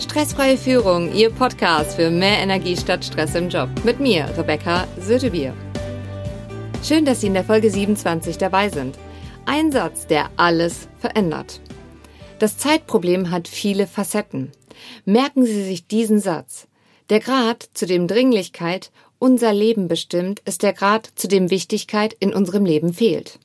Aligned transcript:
Stressfreie 0.00 0.56
Führung, 0.56 1.14
Ihr 1.14 1.30
Podcast 1.30 1.94
für 1.94 2.10
mehr 2.10 2.38
Energie 2.38 2.76
statt 2.76 3.04
Stress 3.04 3.36
im 3.36 3.48
Job. 3.48 3.68
Mit 3.84 4.00
mir, 4.00 4.28
Rebecca 4.36 4.88
Sötebier. 4.98 5.54
Schön, 6.82 7.04
dass 7.04 7.20
Sie 7.20 7.28
in 7.28 7.34
der 7.34 7.44
Folge 7.44 7.70
27 7.70 8.36
dabei 8.36 8.70
sind. 8.70 8.98
Ein 9.46 9.70
Satz, 9.70 10.08
der 10.08 10.30
alles 10.36 10.88
verändert. 10.98 11.60
Das 12.40 12.58
Zeitproblem 12.58 13.30
hat 13.30 13.46
viele 13.46 13.86
Facetten. 13.86 14.50
Merken 15.04 15.46
Sie 15.46 15.62
sich 15.62 15.86
diesen 15.86 16.18
Satz. 16.18 16.66
Der 17.08 17.20
Grad, 17.20 17.68
zu 17.74 17.86
dem 17.86 18.08
Dringlichkeit 18.08 18.90
unser 19.20 19.52
Leben 19.52 19.86
bestimmt, 19.86 20.40
ist 20.44 20.64
der 20.64 20.72
Grad, 20.72 21.06
zu 21.14 21.28
dem 21.28 21.50
Wichtigkeit 21.50 22.16
in 22.18 22.34
unserem 22.34 22.64
Leben 22.64 22.92
fehlt. 22.92 23.38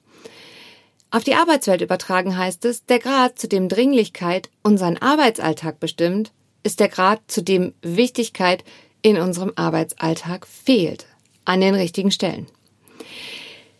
Auf 1.11 1.23
die 1.23 1.35
Arbeitswelt 1.35 1.81
übertragen 1.81 2.37
heißt 2.37 2.65
es, 2.65 2.85
der 2.85 2.99
Grad, 2.99 3.37
zu 3.37 3.47
dem 3.47 3.69
Dringlichkeit 3.69 4.49
unseren 4.63 4.97
Arbeitsalltag 4.97 5.79
bestimmt, 5.79 6.31
ist 6.63 6.79
der 6.79 6.89
Grad, 6.89 7.21
zu 7.27 7.41
dem 7.41 7.73
Wichtigkeit 7.81 8.63
in 9.01 9.17
unserem 9.17 9.53
Arbeitsalltag 9.55 10.45
fehlt, 10.45 11.05
an 11.45 11.61
den 11.61 11.75
richtigen 11.75 12.11
Stellen. 12.11 12.47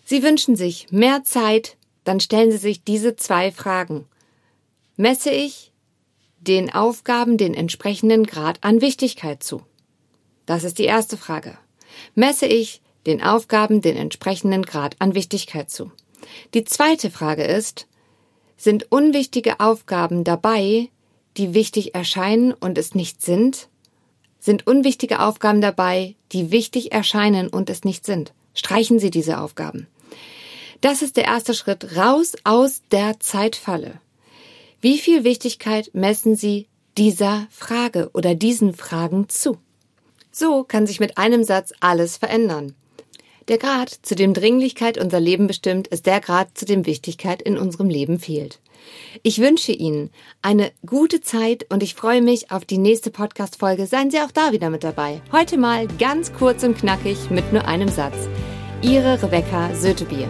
Sie 0.05 0.23
wünschen 0.23 0.55
sich 0.55 0.91
mehr 0.91 1.23
Zeit, 1.23 1.77
dann 2.03 2.19
stellen 2.19 2.51
Sie 2.51 2.57
sich 2.57 2.83
diese 2.83 3.15
zwei 3.15 3.51
Fragen. 3.51 4.05
Messe 4.95 5.29
ich 5.29 5.71
den 6.39 6.73
Aufgaben 6.73 7.37
den 7.37 7.53
entsprechenden 7.53 8.25
Grad 8.25 8.63
an 8.63 8.81
Wichtigkeit 8.81 9.43
zu? 9.43 9.61
Das 10.45 10.63
ist 10.63 10.79
die 10.79 10.85
erste 10.85 11.17
Frage. 11.17 11.57
Messe 12.15 12.47
ich 12.47 12.81
den 13.05 13.21
Aufgaben 13.21 13.81
den 13.81 13.97
entsprechenden 13.97 14.63
Grad 14.63 14.95
an 14.99 15.13
Wichtigkeit 15.13 15.69
zu? 15.69 15.91
Die 16.53 16.63
zweite 16.63 17.11
Frage 17.11 17.43
ist, 17.43 17.87
sind 18.57 18.91
unwichtige 18.91 19.59
Aufgaben 19.59 20.23
dabei, 20.23 20.89
die 21.37 21.53
wichtig 21.53 21.95
erscheinen 21.95 22.53
und 22.53 22.77
es 22.77 22.95
nicht 22.95 23.21
sind? 23.21 23.67
Sind 24.39 24.67
unwichtige 24.67 25.19
Aufgaben 25.19 25.61
dabei, 25.61 26.15
die 26.31 26.51
wichtig 26.51 26.91
erscheinen 26.91 27.49
und 27.49 27.69
es 27.69 27.83
nicht 27.83 28.05
sind? 28.05 28.33
Streichen 28.53 28.99
Sie 28.99 29.09
diese 29.09 29.39
Aufgaben. 29.39 29.87
Das 30.81 31.01
ist 31.01 31.17
der 31.17 31.25
erste 31.25 31.53
Schritt 31.53 31.97
raus 31.97 32.33
aus 32.43 32.81
der 32.91 33.19
Zeitfalle. 33.19 33.99
Wie 34.81 34.97
viel 34.97 35.25
Wichtigkeit 35.25 35.91
messen 35.93 36.35
Sie 36.35 36.67
dieser 36.97 37.47
Frage 37.51 38.09
oder 38.13 38.33
diesen 38.33 38.73
Fragen 38.73 39.27
zu? 39.27 39.57
So 40.31 40.63
kann 40.63 40.87
sich 40.87 41.01
mit 41.01 41.17
einem 41.17 41.43
Satz 41.43 41.73
alles 41.81 42.17
verändern. 42.17 42.75
Der 43.49 43.57
Grad, 43.57 43.89
zu 43.89 44.13
dem 44.13 44.35
Dringlichkeit 44.35 44.99
unser 44.99 45.19
Leben 45.19 45.47
bestimmt, 45.47 45.87
ist 45.87 46.05
der 46.05 46.21
Grad, 46.21 46.55
zu 46.55 46.65
dem 46.65 46.85
Wichtigkeit 46.85 47.41
in 47.41 47.57
unserem 47.57 47.89
Leben 47.89 48.19
fehlt. 48.19 48.59
Ich 49.23 49.39
wünsche 49.39 49.71
Ihnen 49.71 50.11
eine 50.43 50.71
gute 50.85 51.21
Zeit 51.21 51.65
und 51.69 51.81
ich 51.81 51.95
freue 51.95 52.21
mich 52.21 52.51
auf 52.51 52.63
die 52.63 52.77
nächste 52.77 53.09
Podcast-Folge. 53.09 53.87
Seien 53.87 54.11
Sie 54.11 54.19
auch 54.19 54.31
da 54.31 54.51
wieder 54.51 54.69
mit 54.69 54.83
dabei. 54.83 55.21
Heute 55.31 55.57
mal 55.57 55.87
ganz 55.97 56.31
kurz 56.31 56.63
und 56.63 56.77
knackig 56.77 57.31
mit 57.31 57.51
nur 57.51 57.67
einem 57.67 57.89
Satz. 57.89 58.29
Ihre 58.83 59.21
Rebecca 59.21 59.73
Sötebier. 59.73 60.29